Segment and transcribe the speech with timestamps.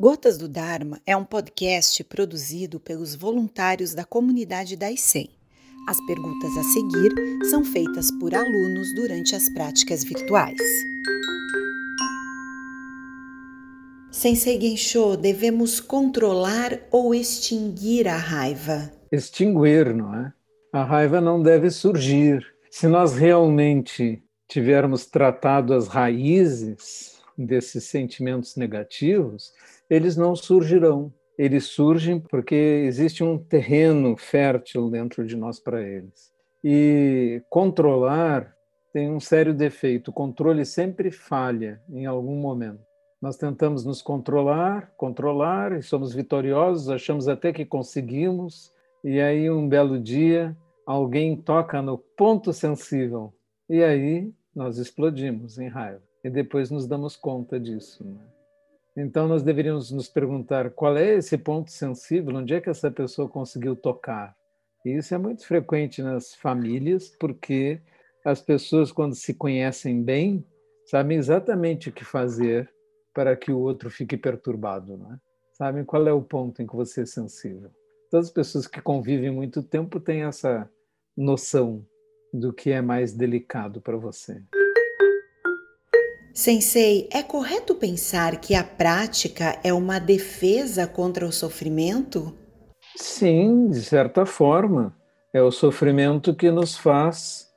[0.00, 5.28] Gotas do Dharma é um podcast produzido pelos voluntários da comunidade da ICEM.
[5.86, 10.56] As perguntas a seguir são feitas por alunos durante as práticas virtuais.
[14.10, 18.90] Sensei Gensho, devemos controlar ou extinguir a raiva?
[19.12, 20.32] Extinguir, não é?
[20.72, 22.42] A raiva não deve surgir.
[22.70, 29.52] Se nós realmente tivermos tratado as raízes desses sentimentos negativos,
[29.90, 31.12] eles não surgirão.
[31.36, 36.32] Eles surgem porque existe um terreno fértil dentro de nós para eles.
[36.62, 38.54] E controlar
[38.92, 40.08] tem um sério defeito.
[40.08, 42.80] O controle sempre falha em algum momento.
[43.20, 48.72] Nós tentamos nos controlar, controlar, e somos vitoriosos, achamos até que conseguimos,
[49.04, 53.32] e aí um belo dia alguém toca no ponto sensível,
[53.68, 56.02] e aí nós explodimos em raiva.
[56.24, 58.04] E depois nos damos conta disso.
[58.04, 58.20] Né?
[58.96, 63.28] Então, nós deveríamos nos perguntar qual é esse ponto sensível, onde é que essa pessoa
[63.28, 64.34] conseguiu tocar.
[64.84, 67.80] E isso é muito frequente nas famílias, porque
[68.24, 70.44] as pessoas, quando se conhecem bem,
[70.86, 72.68] sabem exatamente o que fazer
[73.14, 74.96] para que o outro fique perturbado.
[74.96, 75.18] Né?
[75.52, 77.70] Sabem qual é o ponto em que você é sensível.
[78.10, 80.68] Todas as pessoas que convivem muito tempo têm essa
[81.16, 81.86] noção
[82.32, 84.42] do que é mais delicado para você.
[86.32, 92.36] Sensei, é correto pensar que a prática é uma defesa contra o sofrimento?
[92.96, 94.94] Sim, de certa forma.
[95.32, 97.48] É o sofrimento que nos faz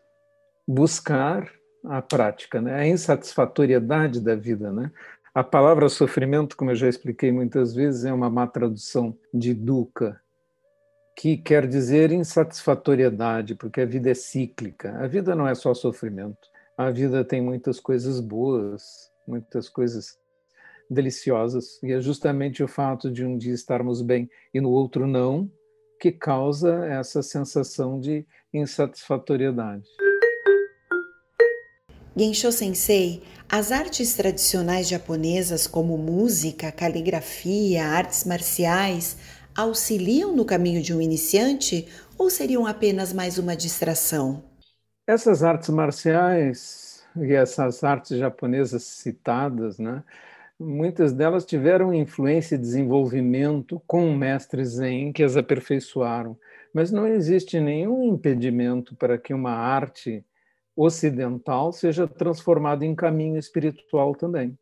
[0.68, 1.52] buscar
[1.86, 2.76] a prática, né?
[2.76, 4.72] a insatisfatoriedade da vida.
[4.72, 4.92] Né?
[5.34, 10.20] A palavra sofrimento, como eu já expliquei muitas vezes, é uma má tradução de dukkha,
[11.16, 14.98] que quer dizer insatisfatoriedade, porque a vida é cíclica.
[14.98, 20.18] A vida não é só sofrimento a vida tem muitas coisas boas, muitas coisas
[20.90, 25.50] deliciosas, e é justamente o fato de um dia estarmos bem e no outro não
[26.00, 29.88] que causa essa sensação de insatisfatoriedade.
[32.16, 39.18] Gensho Sensei, as artes tradicionais japonesas como música, caligrafia, artes marciais
[39.56, 41.88] auxiliam no caminho de um iniciante
[42.18, 44.53] ou seriam apenas mais uma distração?
[45.06, 50.02] Essas artes marciais e essas artes japonesas citadas, né,
[50.58, 56.38] muitas delas tiveram influência e desenvolvimento com mestres Zen que as aperfeiçoaram,
[56.74, 60.26] mas não existe nenhum impedimento para que uma arte
[60.74, 64.58] ocidental seja transformada em caminho espiritual também.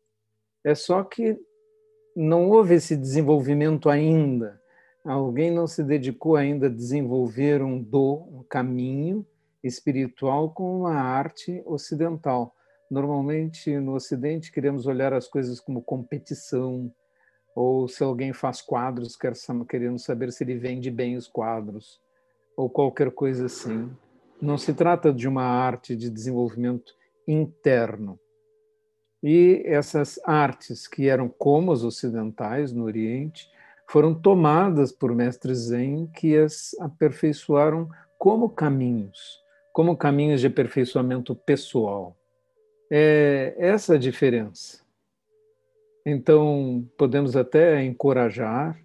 [0.64, 1.38] É só que
[2.16, 4.60] não houve esse desenvolvimento ainda.
[5.04, 9.24] Alguém não se dedicou ainda a desenvolver um do, um caminho
[9.62, 12.54] espiritual com uma arte ocidental.
[12.90, 16.92] Normalmente, no Ocidente, queremos olhar as coisas como competição,
[17.54, 19.16] ou se alguém faz quadros,
[19.68, 22.00] queremos saber se ele vende bem os quadros,
[22.56, 23.90] ou qualquer coisa assim.
[24.40, 26.92] Não se trata de uma arte de desenvolvimento
[27.26, 28.18] interno.
[29.22, 33.48] E essas artes, que eram como as ocidentais no Oriente,
[33.88, 39.41] foram tomadas por mestres Zen que as aperfeiçoaram como caminhos
[39.72, 42.16] como caminhos de aperfeiçoamento pessoal.
[42.90, 44.82] É essa a diferença.
[46.04, 48.78] Então, podemos até encorajar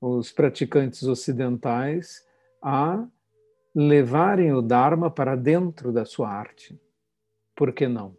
[0.00, 2.22] os praticantes ocidentais
[2.62, 3.04] a
[3.74, 6.78] levarem o Dharma para dentro da sua arte.
[7.56, 8.16] Por que não?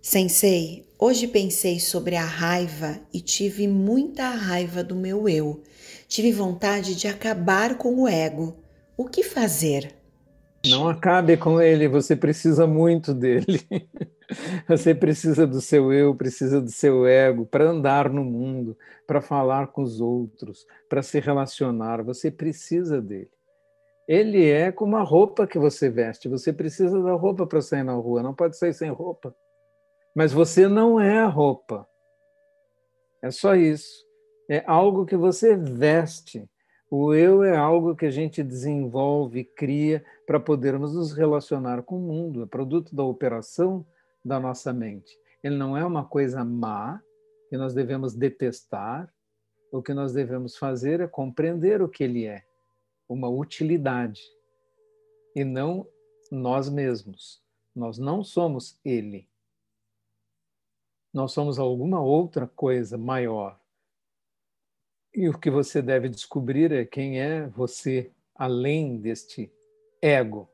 [0.00, 5.62] Sensei, hoje pensei sobre a raiva e tive muita raiva do meu eu.
[6.08, 8.56] Tive vontade de acabar com o ego.
[9.00, 9.94] O que fazer?
[10.68, 13.66] Não acabe com ele, você precisa muito dele.
[14.68, 19.68] Você precisa do seu eu, precisa do seu ego para andar no mundo, para falar
[19.68, 22.04] com os outros, para se relacionar.
[22.04, 23.30] Você precisa dele.
[24.06, 26.28] Ele é como a roupa que você veste.
[26.28, 29.34] Você precisa da roupa para sair na rua, não pode sair sem roupa.
[30.14, 31.88] Mas você não é a roupa.
[33.22, 34.06] É só isso.
[34.48, 36.48] É algo que você veste
[36.90, 42.00] o eu é algo que a gente desenvolve, cria para podermos nos relacionar com o
[42.00, 43.86] mundo, é produto da operação
[44.24, 45.16] da nossa mente.
[45.42, 47.00] Ele não é uma coisa má
[47.48, 49.12] que nós devemos detestar.
[49.72, 52.44] O que nós devemos fazer é compreender o que ele é,
[53.08, 54.20] uma utilidade,
[55.36, 55.86] e não
[56.30, 57.40] nós mesmos.
[57.74, 59.28] Nós não somos ele.
[61.14, 63.59] Nós somos alguma outra coisa maior.
[65.14, 69.52] E o que você deve descobrir é quem é você além deste
[70.00, 70.48] ego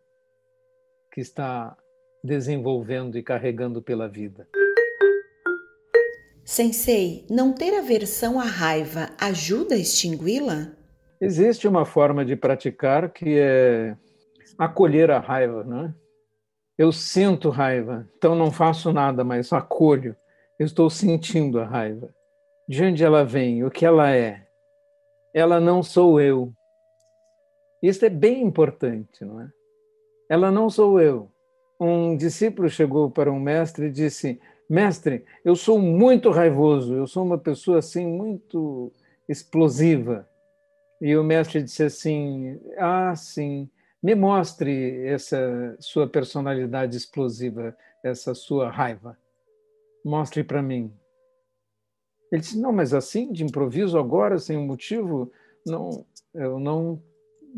[1.13, 1.77] que está
[2.25, 4.49] desenvolvendo e carregando pela vida.
[6.45, 10.73] Sensei, não ter aversão à raiva ajuda a extingui-la?
[11.21, 13.97] Existe uma forma de praticar que é
[14.57, 15.95] acolher a raiva, não é?
[16.79, 20.17] Eu sinto raiva, então não faço nada, mas acolho.
[20.59, 22.15] Eu estou sentindo a raiva.
[22.69, 23.65] De onde ela vem?
[23.65, 24.46] O que ela é?
[25.37, 26.51] Ela não sou eu.
[27.83, 29.51] Isso é bem importante, não é?
[30.31, 31.31] Ela não sou eu.
[31.79, 37.23] Um discípulo chegou para um mestre e disse: Mestre, eu sou muito raivoso, eu sou
[37.23, 38.91] uma pessoa assim muito
[39.29, 40.27] explosiva.
[41.03, 43.69] E o mestre disse assim: Ah, sim,
[44.03, 49.19] me mostre essa sua personalidade explosiva, essa sua raiva.
[50.03, 50.91] Mostre para mim.
[52.31, 55.31] Ele disse: Não, mas assim, de improviso, agora, sem um motivo,
[55.65, 57.03] não, eu não,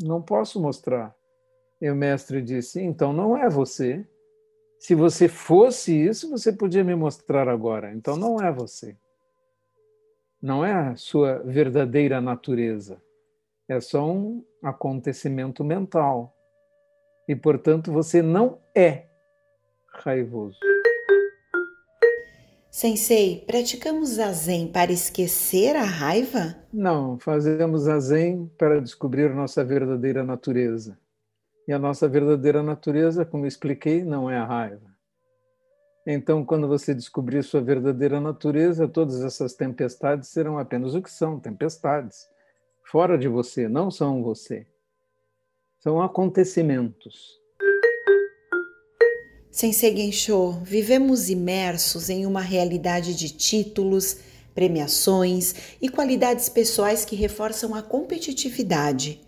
[0.02, 1.14] não posso mostrar.
[1.80, 4.06] E o mestre disse: Então não é você.
[4.78, 7.92] Se você fosse isso, você podia me mostrar agora.
[7.92, 8.96] Então não é você.
[10.40, 13.02] Não é a sua verdadeira natureza.
[13.68, 16.34] É só um acontecimento mental
[17.28, 19.06] e, portanto, você não é
[19.92, 20.58] raivoso.
[22.70, 26.54] Sensei, praticamos zazen para esquecer a raiva?
[26.72, 30.98] Não, fazemos zazen para descobrir nossa verdadeira natureza.
[31.66, 34.86] E a nossa verdadeira natureza, como expliquei, não é a raiva.
[36.06, 41.40] Então, quando você descobrir sua verdadeira natureza, todas essas tempestades serão apenas o que são
[41.40, 42.28] tempestades.
[42.84, 44.66] Fora de você, não são você.
[45.78, 47.38] São acontecimentos.
[49.58, 54.20] Sensei Gensho, vivemos imersos em uma realidade de títulos,
[54.54, 59.20] premiações e qualidades pessoais que reforçam a competitividade.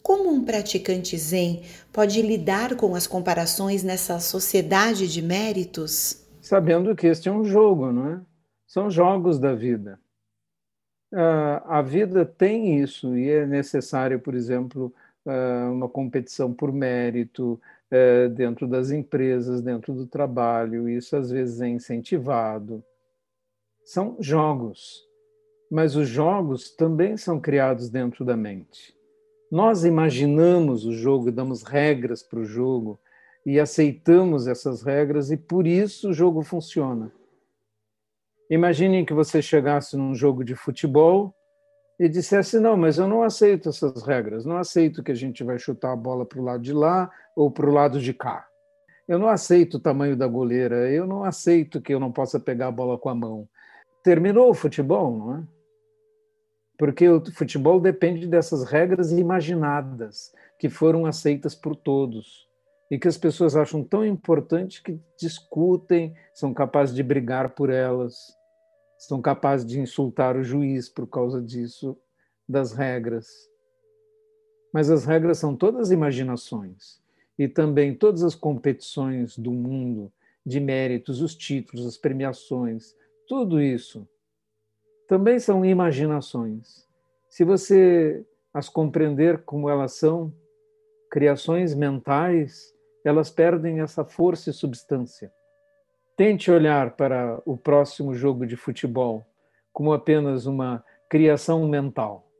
[0.00, 1.62] Como um praticante Zen
[1.92, 6.28] pode lidar com as comparações nessa sociedade de méritos?
[6.40, 8.20] Sabendo que este é um jogo, não é?
[8.64, 9.98] São jogos da vida.
[11.12, 14.94] Uh, a vida tem isso e é necessário, por exemplo,
[15.24, 17.60] uma competição por mérito
[18.34, 22.82] dentro das empresas, dentro do trabalho, isso às vezes é incentivado.
[23.84, 25.02] São jogos,
[25.70, 28.94] mas os jogos também são criados dentro da mente.
[29.50, 32.98] Nós imaginamos o jogo, damos regras para o jogo
[33.44, 37.12] e aceitamos essas regras e por isso o jogo funciona.
[38.48, 41.34] Imaginem que você chegasse num jogo de futebol
[41.98, 45.58] e dissesse: não, mas eu não aceito essas regras, não aceito que a gente vai
[45.58, 48.46] chutar a bola para o lado de lá ou para o lado de cá.
[49.06, 52.68] Eu não aceito o tamanho da goleira, eu não aceito que eu não possa pegar
[52.68, 53.48] a bola com a mão.
[54.02, 55.42] Terminou o futebol, não é?
[56.78, 62.48] Porque o futebol depende dessas regras imaginadas que foram aceitas por todos
[62.90, 68.14] e que as pessoas acham tão importante que discutem, são capazes de brigar por elas
[69.06, 71.96] são capazes de insultar o juiz por causa disso,
[72.48, 73.48] das regras.
[74.72, 77.00] Mas as regras são todas imaginações.
[77.38, 80.12] E também todas as competições do mundo,
[80.46, 82.94] de méritos, os títulos, as premiações,
[83.26, 84.06] tudo isso
[85.08, 86.88] também são imaginações.
[87.28, 90.32] Se você as compreender como elas são,
[91.10, 95.32] criações mentais, elas perdem essa força e substância.
[96.24, 99.26] Tente olhar para o próximo jogo de futebol
[99.72, 102.30] como apenas uma criação mental.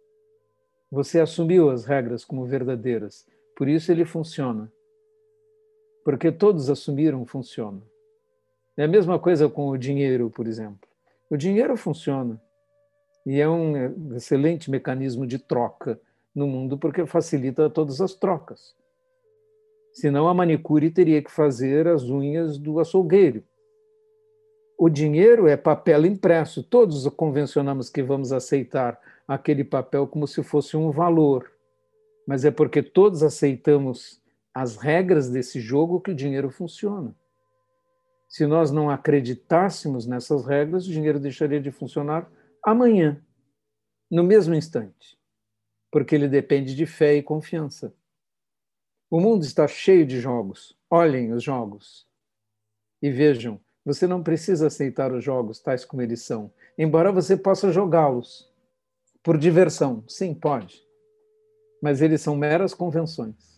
[0.88, 4.73] Você assumiu as regras como verdadeiras, por isso ele funciona.
[6.04, 7.83] Porque todos assumiram, funciona.
[8.76, 10.88] É a mesma coisa com o dinheiro, por exemplo.
[11.28, 12.40] O dinheiro funciona
[13.26, 16.00] e é um excelente mecanismo de troca
[16.33, 18.76] no mundo porque facilita todas as trocas.
[19.92, 23.42] Senão a manicure teria que fazer as unhas do açougueiro
[24.84, 26.60] o dinheiro é papel impresso.
[26.60, 31.52] Todos convencionamos que vamos aceitar aquele papel como se fosse um valor.
[32.26, 34.20] Mas é porque todos aceitamos
[34.52, 37.16] as regras desse jogo que o dinheiro funciona.
[38.28, 42.28] Se nós não acreditássemos nessas regras, o dinheiro deixaria de funcionar
[42.60, 43.24] amanhã,
[44.10, 45.16] no mesmo instante,
[45.92, 47.94] porque ele depende de fé e confiança.
[49.08, 50.76] O mundo está cheio de jogos.
[50.90, 52.04] Olhem os jogos
[53.00, 57.72] e vejam você não precisa aceitar os jogos tais como eles são, embora você possa
[57.72, 58.50] jogá-los
[59.22, 60.04] por diversão.
[60.08, 60.80] Sim, pode.
[61.82, 63.52] Mas eles são meras convenções.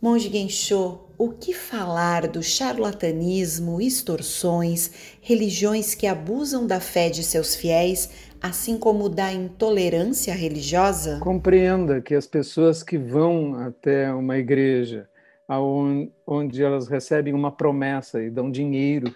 [0.00, 7.56] Monge Gensho, o que falar do charlatanismo, extorsões, religiões que abusam da fé de seus
[7.56, 8.08] fiéis,
[8.40, 11.18] assim como da intolerância religiosa?
[11.18, 15.08] Compreenda que as pessoas que vão até uma igreja
[15.48, 19.14] onde elas recebem uma promessa e dão dinheiro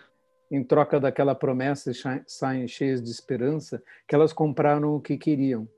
[0.51, 1.93] em troca daquela promessa,
[2.27, 5.69] saem cheias de esperança, que elas compraram o que queriam,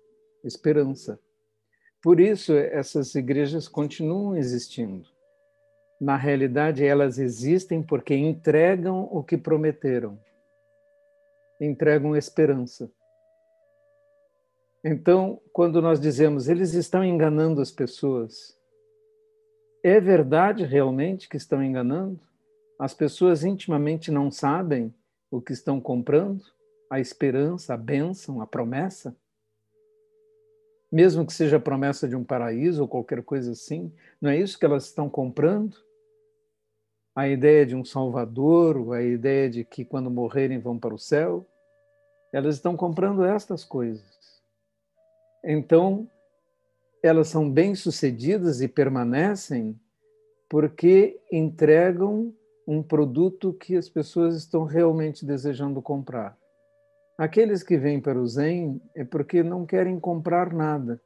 [0.42, 1.18] esperança.
[2.02, 5.08] Por isso, essas igrejas continuam existindo.
[6.00, 10.18] Na realidade, elas existem porque entregam o que prometeram,
[11.60, 12.90] entregam esperança.
[14.84, 18.58] Então, quando nós dizemos eles estão enganando as pessoas,
[19.84, 22.18] é verdade realmente que estão enganando?
[22.78, 24.92] As pessoas intimamente não sabem
[25.30, 26.42] o que estão comprando?
[26.90, 29.14] A esperança, a bênção, a promessa?
[30.90, 34.58] Mesmo que seja a promessa de um paraíso ou qualquer coisa assim, não é isso
[34.58, 35.76] que elas estão comprando?
[37.14, 41.46] A ideia de um salvador, a ideia de que quando morrerem vão para o céu?
[42.32, 44.42] Elas estão comprando estas coisas.
[45.44, 46.08] Então,
[47.04, 49.78] elas são bem-sucedidas e permanecem
[50.48, 52.34] porque entregam
[52.66, 56.34] um produto que as pessoas estão realmente desejando comprar.
[57.18, 60.98] Aqueles que vêm para o Zen é porque não querem comprar nada,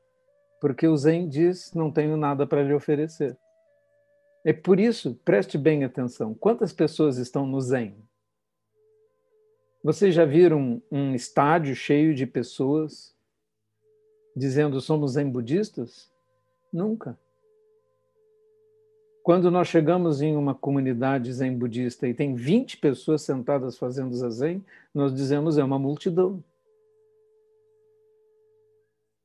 [0.60, 3.36] porque o Zen diz: não tenho nada para lhe oferecer.
[4.44, 7.96] É por isso, preste bem atenção: quantas pessoas estão no Zen?
[9.82, 13.17] Vocês já viram um estádio cheio de pessoas
[14.38, 16.10] dizendo somos zen budistas?
[16.72, 17.18] Nunca.
[19.22, 24.64] Quando nós chegamos em uma comunidade zen budista e tem 20 pessoas sentadas fazendo zazen,
[24.94, 26.42] nós dizemos é uma multidão.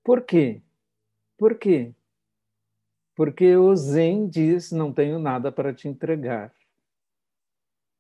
[0.04, 0.62] Por quê?
[1.38, 1.94] Por quê?
[3.16, 6.54] Porque o zen diz: não tenho nada para te entregar.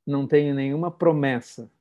[0.05, 1.72] Não tenho nenhuma promessa.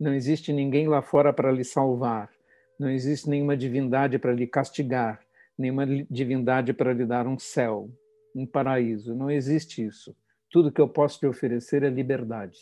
[0.00, 2.30] Não existe ninguém lá fora para lhe salvar.
[2.78, 5.20] Não existe nenhuma divindade para lhe castigar,
[5.58, 7.90] nenhuma divindade para lhe dar um céu,
[8.34, 9.14] um paraíso.
[9.14, 10.16] Não existe isso.
[10.50, 12.58] Tudo que eu posso te oferecer é liberdade.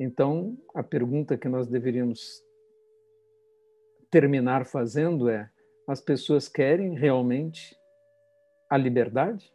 [0.00, 2.42] Então, a pergunta que nós deveríamos
[4.10, 5.50] terminar fazendo é:
[5.86, 7.76] as pessoas querem realmente
[8.70, 9.52] a liberdade?